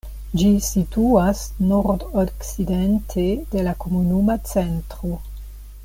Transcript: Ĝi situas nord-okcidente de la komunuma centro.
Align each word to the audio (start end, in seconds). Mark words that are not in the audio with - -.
Ĝi 0.41 0.45
situas 0.67 1.43
nord-okcidente 1.73 3.27
de 3.53 3.67
la 3.69 3.75
komunuma 3.85 4.41
centro. 4.55 5.21